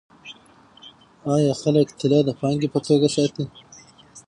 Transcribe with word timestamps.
آیا 1.35 1.53
خلک 1.61 1.87
طلا 1.99 2.19
د 2.25 2.29
پانګې 2.39 2.67
په 2.73 2.79
توګه 2.87 3.07
ساتي؟ 3.15 3.43